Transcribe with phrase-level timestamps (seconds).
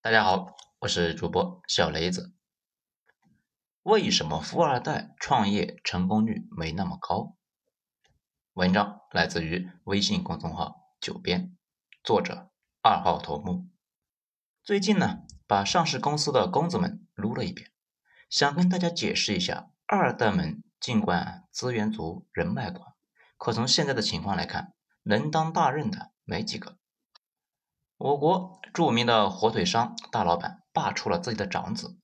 [0.00, 2.32] 大家好，我是主播小雷子。
[3.82, 7.34] 为什么富二代创业成功率没那么高？
[8.52, 11.56] 文章来自于微信公众号“九编”，
[12.04, 12.48] 作者
[12.80, 13.66] 二号头目。
[14.62, 17.72] 最近呢，把上市公司的公子们撸了一遍，
[18.30, 22.94] 想跟大家解释一下，二代们尽管资源足、人脉广，
[23.36, 26.78] 可从现在的情况来看，能当大任的没几个。
[27.98, 31.98] 我国著名的火腿商大老板罢黜了自己的长子，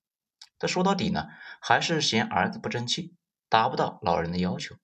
[0.59, 1.29] 这说到底呢，
[1.61, 3.15] 还是嫌儿子不争气，
[3.47, 4.75] 达不到老人的要求。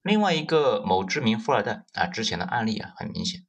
[0.00, 3.44] 另外一个某知名富二代啊，之前的案例啊，很明显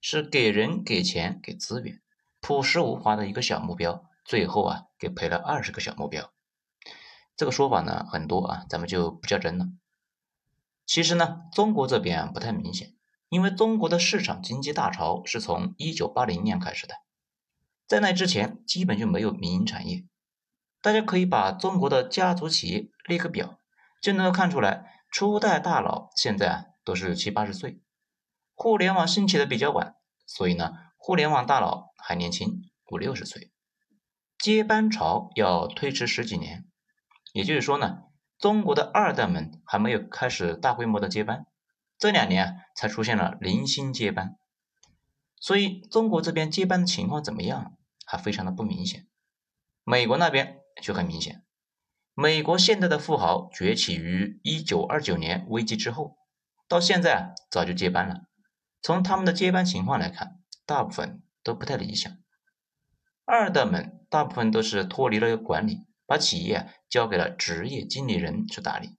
[0.00, 2.00] 是给人、给钱、给资源，
[2.40, 6.32] 朴实无华的一个小目标，最后啊，给赔了二十个小目标。
[7.34, 9.66] 这个说法呢很多啊，咱们就不较真了。
[10.86, 12.94] 其实呢，中国这边不太明显。
[13.30, 16.96] 因为中国的市场经济大潮是从一九八零年开始的，
[17.86, 20.04] 在那之前基本就没有民营产业。
[20.82, 23.58] 大家可以把中国的家族企业列个表，
[24.02, 27.80] 就能够看出来，初代大佬现在啊都是七八十岁。
[28.54, 29.94] 互联网兴起的比较晚，
[30.26, 33.52] 所以呢，互联网大佬还年轻，五六十岁。
[34.38, 36.64] 接班潮要推迟十几年，
[37.32, 37.98] 也就是说呢，
[38.38, 41.46] 中国的二代们还没有开始大规模的接班。
[42.00, 44.38] 这两年啊，才出现了零星接班，
[45.38, 49.06] 所以中国这边接班的情况怎么样，还非常的不明显。
[49.84, 51.44] 美国那边就很明显，
[52.14, 56.16] 美国现在的富豪崛起于一九二九年危机之后，
[56.66, 58.22] 到现在啊，早就接班了。
[58.80, 62.10] 从他们的接班情况来看，大部分都不太理想。
[63.26, 68.96] 二代们大部分都是脱离了管理，把企业交给了职业经理人去打理。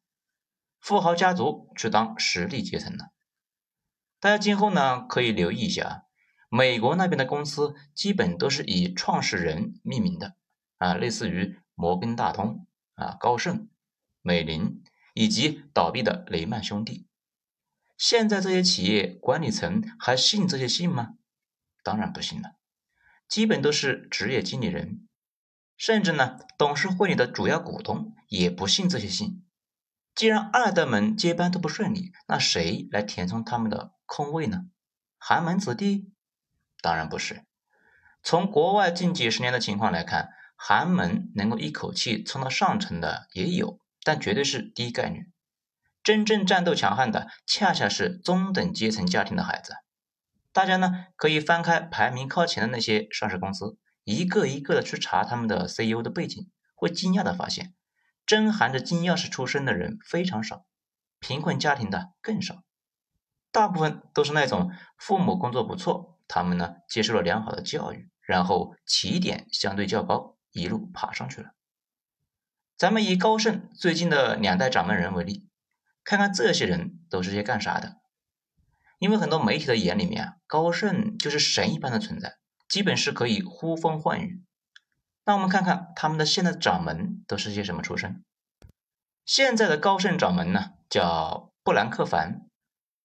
[0.81, 3.11] 富豪家族去当实力阶层了，
[4.19, 6.05] 大家今后呢可以留意一下，
[6.49, 10.35] 美国那边的公司基本都是以创始人命名的
[10.79, 13.69] 啊，类似于摩根大通啊、高盛、
[14.21, 17.07] 美林以及倒闭的雷曼兄弟。
[17.95, 21.13] 现在这些企业管理层还信这些信吗？
[21.83, 22.55] 当然不信了，
[23.27, 25.07] 基本都是职业经理人，
[25.77, 29.45] 甚至呢董事会里的主要股东也不信这些信。
[30.13, 34.65] 既然二代们接班都不顺利，那谁来填充他们的空位呢？
[35.17, 36.11] 寒门子弟？
[36.81, 37.45] 当然不是。
[38.23, 45.31] 从国外近几十年的情况来看，寒门能够一口气冲到上层的也有，但绝对是低概率。
[46.03, 49.73] 真正战斗强悍的，恰恰是中等阶层家庭的孩子。
[50.51, 57.73] 大家呢可以翻开排名靠前的那些上市公司，一个一个的去查他们的 CEO 的背景，会惊讶的发现。
[58.31, 60.65] 真含着金钥匙出生的人非常少，
[61.19, 62.63] 贫困家庭的更少，
[63.51, 71.49] 大部分都是那种父母工作不错，他们呢接受了良好的教育，然后起点相对较高，一路爬上去了。
[72.77, 75.49] 咱们以高盛最近的两代掌门人为例，
[76.05, 77.97] 看看这些人都是些干啥的？
[78.97, 82.37] 因为很多媒体的眼里面啊，高盛就是神一般的存在，
[82.69, 84.41] 基本是可以呼风唤雨。
[85.23, 88.23] 那我们看看他们的现在掌门都是些什么出身？
[89.23, 92.47] 现在的高盛掌门呢，叫布兰克凡，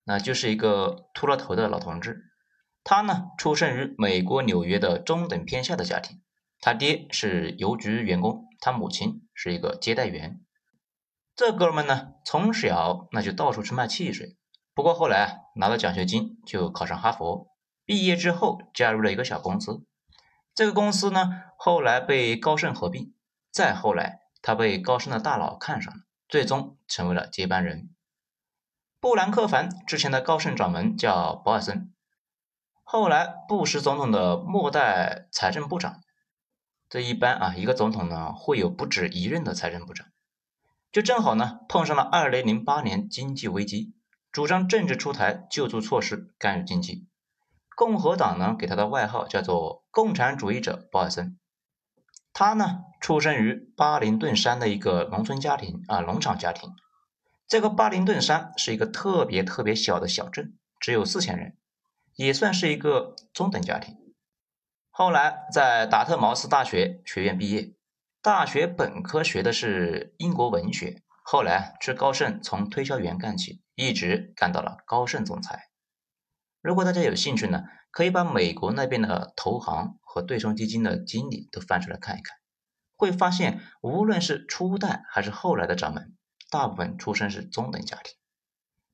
[0.05, 2.25] 那就是一个秃了头的老同志。
[2.83, 6.23] 他呢，出生于美国纽约的中等偏下的家庭，
[6.61, 10.41] 他爹是邮局员工，他母亲是一个接待员。
[11.35, 14.37] 这哥们呢，从小那就到处去卖汽水，
[14.73, 17.49] 不过后来啊，拿了奖学金就考上哈佛，
[17.85, 19.85] 毕业之后加入了一个小公司。
[20.57, 23.13] 这个公司呢，后来被高盛合并，
[23.51, 26.01] 再后来，他被高盛的大佬看上了，
[26.31, 27.91] 最终成为了接班人。
[28.99, 31.93] 布兰克凡之前的高盛掌门叫博尔森，
[32.83, 36.01] 后来布什总统的末代财政部长。
[36.89, 40.07] 这一般啊，一个总统呢会有不止一任的财政部长，
[40.91, 43.95] 就正好呢碰上了二零零八年经济危机，
[44.33, 47.07] 主张政治出台救助措施，干预经济。
[47.77, 51.39] 共和党呢，给他的外号叫做“共产主义者博尔森”。
[52.35, 56.75] 他呢，出生于巴林顿山的一个农村家庭啊，农场家庭。
[57.49, 61.57] 这个巴林顿山是一个特别特别小的小镇，只有四千人，
[62.15, 63.97] 也算是一个中等家庭。
[64.91, 67.73] 后来在达特茅斯大学学院毕业，
[68.21, 75.71] 大学本科学的是英国文学，后来去高盛从推销员干起，一直干到了高盛总裁。
[76.61, 77.65] 如果大家有兴趣呢，
[77.97, 82.37] 可以把美国那边的投行和对冲基金的经理都翻出来看一看，
[82.95, 86.15] 会发现无论是初代还是后来的掌门，
[86.51, 88.13] 大部分出身是中等家庭，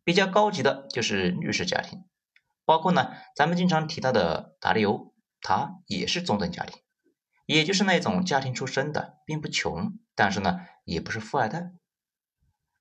[0.05, 2.05] 比较高级的就是律师家庭，
[2.65, 6.81] 包括呢咱们经常提到的达利欧，他也是中等家庭，
[7.45, 11.73] 也就是那种家庭出身的，并不穷，但是呢，也不是富二代。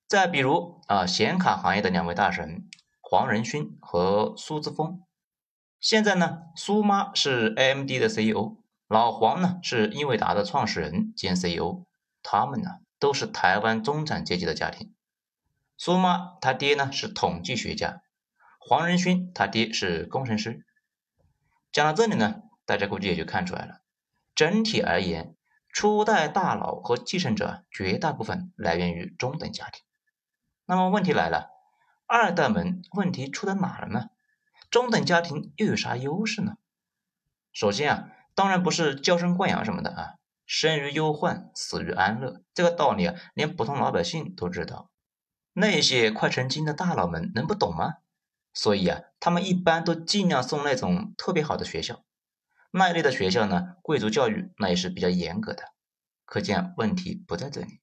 [0.08, 2.70] 再比如啊，显卡行业的两位大神
[3.00, 5.02] 黄仁勋和苏姿丰，
[5.82, 8.58] 现在呢，苏妈是 AMD 的 CEO，
[8.88, 11.86] 老黄呢是英伟达的创始人兼 CEO，
[12.22, 12.70] 他们呢
[13.00, 14.94] 都是台湾中产阶级的家庭。
[15.78, 18.04] 苏妈他爹呢是统计学家，
[18.60, 20.64] 黄仁勋他爹是工程师。
[21.72, 23.82] 讲到这里呢，大家估计也就看出来了。
[24.36, 25.36] 整体而言，
[25.74, 29.84] 初代大佬和继承者绝大部分来源于中等家庭。
[30.68, 31.50] 那么问题来了，
[32.06, 34.10] 二代们问题出在哪了呢？
[34.72, 36.56] 中等家庭又有啥优势呢？
[37.52, 40.14] 首先啊，当然不是娇生惯养什么的啊，
[40.46, 44.90] 生于忧患，死于安乐，这个道理啊，连普通老百姓都知道。
[45.52, 47.96] 那些快成精的大佬们能不懂吗？
[48.54, 52.06] 所以啊，他们一般都尽量送那种特别好的学校。
[52.72, 55.74] 那一类的学校呢，贵族教育那也是比较严格的。
[56.24, 57.82] 可见问题不在这里。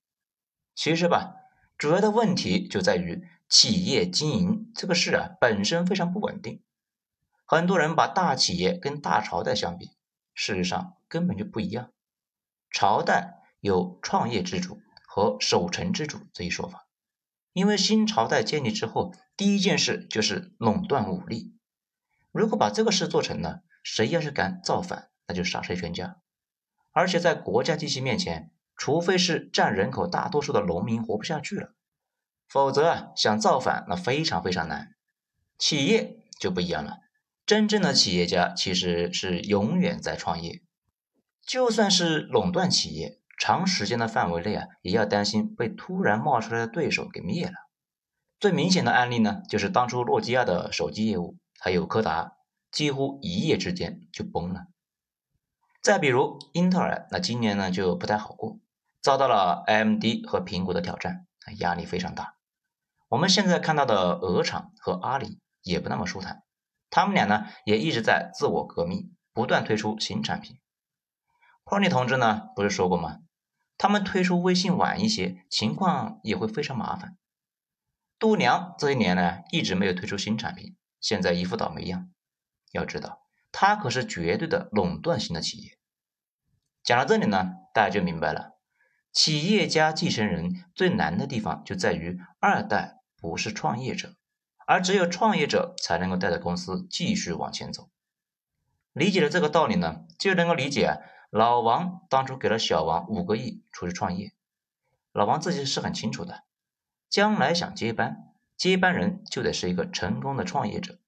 [0.75, 1.35] 其实吧。
[1.76, 6.61] 主要的问题就在于企业经营这个事啊，本身非常不稳定。
[7.50, 9.87] 很多人把大企业跟大朝代相比，
[10.35, 11.91] 事实上根本就不一样。
[12.71, 14.79] 朝代有创业之主
[15.09, 16.87] 和守成之主这一说法，
[17.55, 21.56] 因为新朝代建立之后，第一件事就是垄断武力。
[22.31, 26.19] 如果把这个事做成了，谁要是敢造反，那就杀谁全家。
[26.93, 28.53] 而且在国家机器面前。
[28.81, 31.75] 除非是占人口大多数的农民活不下去了，
[32.49, 34.95] 否则啊，想造反那非常非常难。
[35.59, 36.99] 企业就不一样了，
[37.49, 40.61] 真正的企业家其实是永远在创业，
[41.47, 47.55] 就算是垄断企业，长时间的范围内啊，也要担心被突然冒出来的对手给灭了。
[48.39, 52.35] 最明显的案例呢，就是当初诺基亚的手机业务，还有柯达，
[52.71, 54.67] 几乎一夜之间就崩了。
[55.81, 58.59] 再比如英特尔，那今年呢就不太好过。
[59.00, 61.27] 遭到了 AMD 和苹果的挑战，
[61.61, 62.35] 压力非常大。
[63.09, 66.43] 我们现在看到的鹅厂和阿里也不那么舒坦，
[66.90, 70.58] 他们俩呢也一直在自我革命，不断推出新产品。
[71.64, 73.19] 匡利同志呢不是说过吗？
[73.76, 77.17] 他们推出微信晚一些，情况也会非常麻烦。
[78.19, 82.11] 度娘这些年呢一直没有推出新产品，现在一副倒霉样。
[82.73, 83.20] 要知道，
[83.52, 85.79] 他可是绝对的垄断型的企业。
[86.82, 88.58] 讲到这里呢，大家就明白了。
[89.12, 94.14] 企业家继承人最难的地方就在于二代不是创业者，
[94.69, 97.88] 而只有创业者才能够带着公司继续往前走。
[98.93, 101.00] 理解了这个道理呢，就能够理解
[101.31, 104.35] 老王当初给了小王五个亿出去创业。
[105.12, 106.44] 老王自己是很清楚的，
[107.09, 110.99] 将来想接班，接班人就得是一个成功的创业者，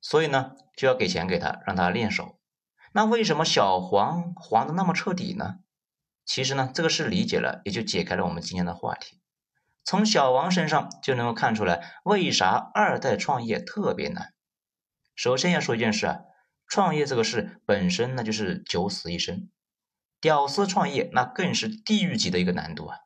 [0.00, 2.38] 所以呢就要给钱给他，让他练手。
[2.92, 5.58] 那为什么小黄黄的那么彻底呢？
[6.24, 9.20] 其实呢，这个事理解了，也就解开了我们今天的话题。
[9.84, 14.32] 从小王身上就能够看出来，为啥二代创业特别难。
[15.14, 16.20] 首先要说一件事啊，
[16.66, 19.50] 创业这个事本身那就是九死一生，
[20.20, 22.98] 屌丝创业那更是地狱级的一个难度啊。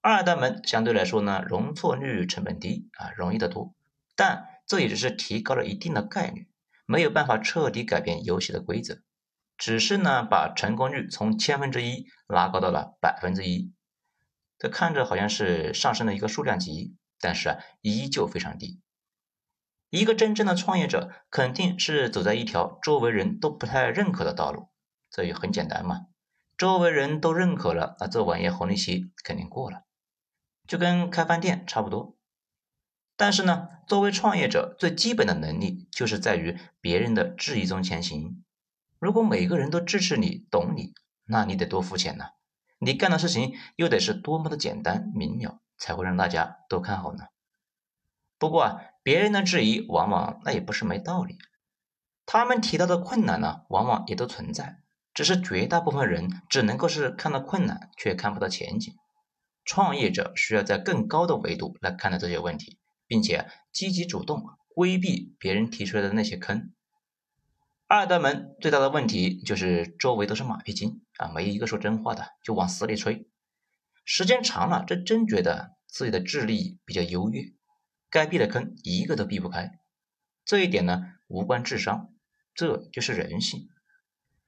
[0.00, 3.74] 二代们相对来说呢，容错率成本低啊，容易得多，
[4.16, 6.48] 但这也只是提高了一定的概率，
[6.86, 9.02] 没有办法彻底改变游戏的规则。
[9.58, 13.74] 只是呢，把成功率从千分之一拉高到了百分之一，
[14.60, 18.80] 这看着好像是上升了一个数量级，但是啊，依旧非常低。
[19.88, 24.68] 一个真正的创业者肯定是走在一条周围人都不太认可的道路，
[25.10, 26.06] 这也很简单嘛。
[26.58, 29.84] 周围人都认可了，那这玩意红利期肯定过了，
[30.68, 32.18] 就跟开饭店差不多。
[33.16, 38.44] 但是呢，作为创业者，最基本的能力就是在于别人的质疑中前行。
[38.98, 40.92] 如果每个人都支持你、懂你，
[41.24, 42.26] 那你得多肤浅呢？
[42.82, 47.24] 你干的事情又得是多么的简单明了，才会让大家都看好呢？
[48.38, 51.36] 不过啊，别人的质疑往往那也不是没道理，
[52.24, 54.78] 他们提到的困难呢，往往也都存在，
[55.12, 58.94] 只是绝大部分人只能够是看到困难，却看不到前景。
[59.66, 64.42] 创业者需要在更高的维度来看待这些问题，并且积极主动
[64.74, 66.72] 规避别人提出来的那些坑。
[67.92, 73.28] 二代们最大的问题就是周围都是马屁精啊，没一个说真话的，就往死里吹。
[74.04, 77.42] 时间长了，这真觉得自己的智力比较优越，
[78.08, 79.80] 该避的坑一个都避不开。
[80.44, 82.12] 这一点呢，无关智商，
[82.54, 83.68] 这就是人性。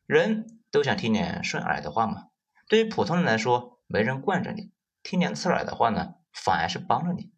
[0.07, 2.29] 人都想听点顺耳的话嘛。
[2.69, 4.71] 对于普通人来说，没人惯着你，
[5.03, 7.33] 听点刺耳的话呢，反而是帮了你。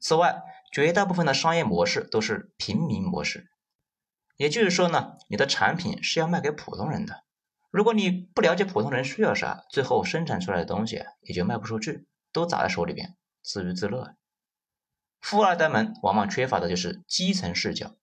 [0.00, 0.42] 此外，
[0.72, 3.52] 绝大部分的商业模式都是平民模式。
[4.36, 7.24] 也就是说呢，你的产品是要卖给普通人的，
[7.70, 14.16] 如果你不了解普通人需要啥，最后生产出来的东西也就卖不出去，都砸在手里边，自娱自乐。
[15.20, 17.96] 富二代们往往缺乏的就是基层视角，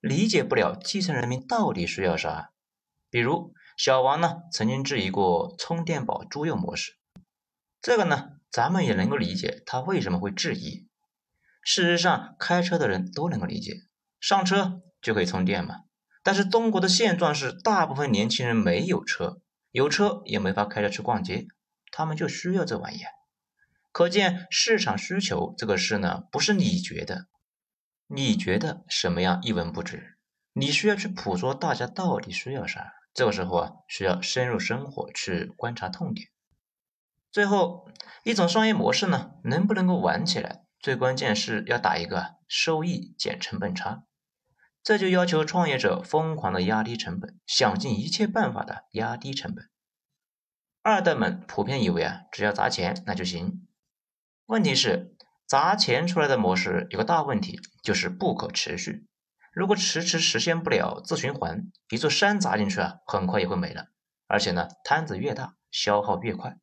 [0.00, 2.52] 理解不了基层人民到底需要啥。
[3.10, 6.96] 比如小王呢，曾经质疑过充电宝租用模式，
[7.82, 10.86] 这个呢，咱们也能够理解他为什么会质疑。
[11.62, 13.82] 事实上，开车的人都能够理解，
[14.20, 15.76] 上车就可以充电嘛。
[16.22, 21.46] 但是中国的现状是，大部分年轻人没有车，有车也没法开着去逛街，
[21.90, 23.00] 他们就需要这玩意。
[23.92, 27.26] 可见市场需求这个事呢，不是你觉得，
[28.06, 30.18] 你觉得什么样一文不值，
[30.52, 32.92] 你需要去捕捉大家到底需要啥。
[33.14, 36.28] 这个时候啊，需要深入生活去观察痛点。
[37.32, 37.88] 最后
[38.22, 40.62] 一种商业模式呢，能不能够玩起来？
[40.78, 44.04] 最关键是要打一个收益减成本差，
[44.88, 49.68] 这就要求创业者疯狂的压低成本，想尽一切办法的压低成本。
[50.80, 53.68] 二代们普遍以为啊，只要砸钱那就行。
[54.46, 55.14] 问题是
[55.46, 59.06] 砸钱出来的模式有个大问题，就是不可持续。
[59.52, 63.88] 如果迟迟实现不了自循环，一座山砸进去啊，很快也会没了。
[64.26, 66.56] 而且呢，摊子越大，消耗越快，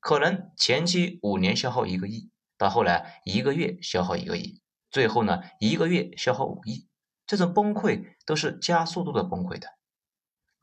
[0.00, 2.30] 可能前期五年消耗一个亿。
[2.58, 6.86] 到后来，一个月消耗一个亿，最后呢，一个月消耗五亿，
[7.26, 9.68] 这种崩溃都是加速度的崩溃的。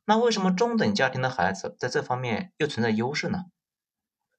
[0.06, 3.46] 那为什么中等家庭的孩子在这方面又存在优势呢？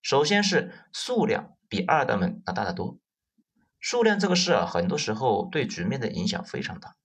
[0.02, 2.99] 首先是数量比二代们要大得多。
[3.79, 6.97] 数量这个事啊，很多时候对局面的影响非常大。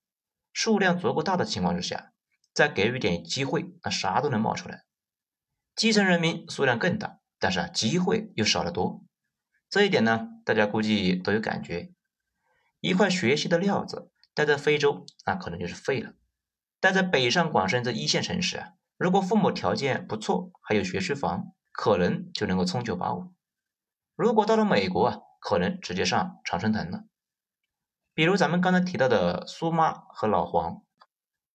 [0.54, 2.12] 数量足够大的情况之下，
[2.54, 4.84] 再给予点机会，那啥都能冒出来。
[5.76, 9.04] 基层人民数量更大，但是啊，机会又少得多。
[9.70, 11.92] 这一点呢，大家估计都有感觉。
[12.80, 16.12] 一块学习的料子，待在非洲，那可能就是废了；
[16.80, 23.34] 待在北上广深这一线城市啊，如果父母条件不错，还有学区房，可能就能够冲九八五。
[24.16, 27.06] 如果到了美国啊，可能直接上常春藤了。
[28.14, 30.84] 比如咱们刚才提到的苏妈和老黄，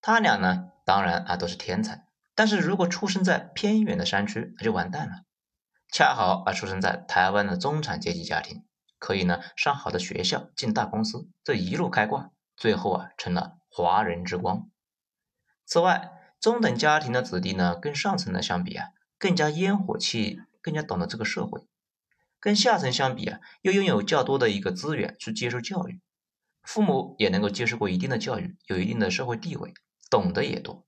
[0.01, 5.23] 他俩呢，当然啊都是天才，但是如果出生在偏远的山区，那就完蛋了。
[5.93, 8.65] 恰好啊，出生在台湾的中产阶级家庭，
[8.99, 12.33] 可以呢上好的学校，进大公司，这一路开挂，
[12.63, 14.71] 最后啊成了华人之光。
[15.65, 21.67] 此外，中等家庭的子弟呢，跟上层的相比啊，更加烟火气，更加懂得这个社会；
[22.39, 26.01] 跟下层相比啊，又拥有较多的一个资源去接受教育，
[26.63, 29.75] 父母也能够接受过一定的教育，有一定的社会地位，
[30.09, 30.87] 懂得也多。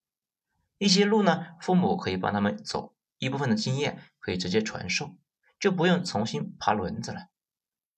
[0.78, 2.95] 一些路呢，父母可以帮他们走。
[3.19, 5.16] 一部分的经验可以直接传授，
[5.59, 7.31] 就不用重新爬轮子了。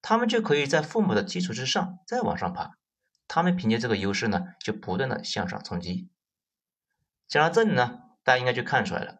[0.00, 2.78] 他们就可以在父母的基础之上再往上爬。
[3.28, 6.08] 他们凭借这个优势呢，就不断的向上冲击。
[7.26, 9.18] 讲到这里呢，大家应该就看出来了，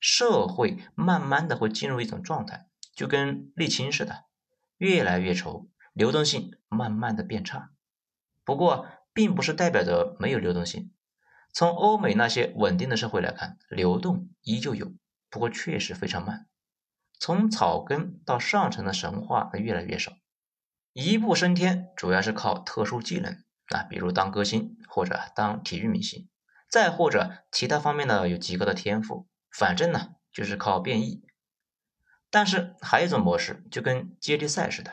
[0.00, 4.24] 社会慢慢的会进入一种状态，就跟沥青似的，
[4.76, 7.70] 越来越稠，流动性慢慢的变差。
[8.44, 10.92] 不过，并不是代表着没有流动性。
[11.52, 14.92] 从欧美那些稳定的社会来看，流动依旧有。
[15.30, 16.46] 不过确实非常慢，
[17.18, 20.12] 从草根到上层的神话越来越少，
[20.92, 26.28] 一步升天主要是靠特殊技能啊，比如当歌星或者当体育明星，
[26.70, 31.22] 再或者其他方面呢有极高的天赋，反正呢就是靠变异。
[32.30, 34.92] 但是还有一种模式，就跟接力赛似的，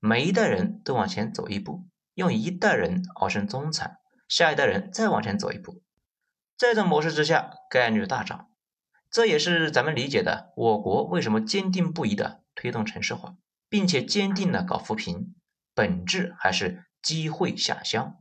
[0.00, 5.82] 每一代人都往前走一步，用一代人熬成中产，下一代人再往前走一步，
[6.56, 8.48] 这种模式之下概率大涨。
[9.10, 13.36] 这也是咱们理解的，我国为什么坚定不移的推动城市化，
[13.68, 15.36] 并且坚定的搞扶贫，
[15.72, 18.16] 本质还是机会下乡。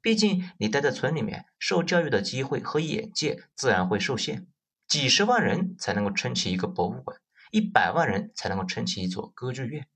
[0.00, 4.48] 毕竟你待在村里面，受教育的机会和眼界自然会受限。
[4.88, 7.20] 几十万人才能够撑起一个博物馆，
[7.50, 9.86] 一百万人才能够撑起一座歌剧院。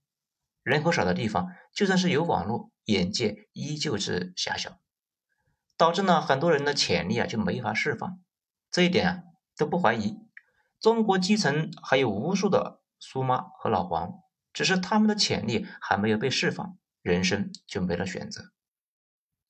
[0.62, 4.78] 人口少的地方，就算是有网络，眼界依旧是狭小，
[5.76, 8.20] 导致呢很多人的潜力啊就没法释放。
[8.70, 9.22] 这一点啊。
[9.56, 10.16] 都不怀疑，
[10.80, 14.22] 中国基层还有无数的苏妈和老黄，
[14.54, 18.52] 只是他们的潜力还没有被释放，人生就没了选择。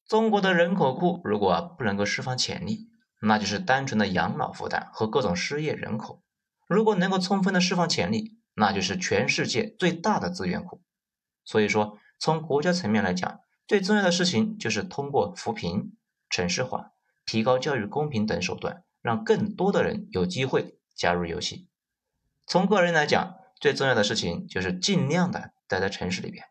[0.06, 2.90] 中国的人口库如果不能够释放潜力，
[3.20, 6.22] 那就是单纯的养老负担和各种失业人口；
[6.68, 10.82] 如果能够充分的释放潜力，那就是全世界最大的资源库。
[11.44, 15.96] 所以说，从国家层面来讲，最重要的事情就是通过扶贫、
[16.28, 16.92] 城市化、
[17.24, 18.84] 提高教育公平等手段。
[19.02, 21.70] 让更多的人有机会加入游戏。
[22.46, 26.44] 从个人来讲，最重要的事情就是尽量的待在城市里边。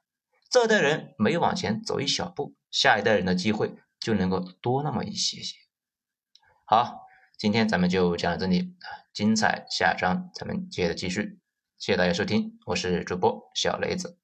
[0.49, 5.55] 这代人每往前走一小步，下一代人的机会就能够多那么一些些。
[6.65, 7.01] 好，
[7.37, 8.75] 今天咱们就讲到这里，
[9.13, 11.39] 精彩下章咱们接着继续。
[11.77, 14.18] 谢谢大家收听，我是主播小雷子。